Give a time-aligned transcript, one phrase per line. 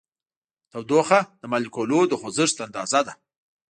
[0.71, 3.13] تودوخه د مالیکولونو د خوځښت اندازه ده.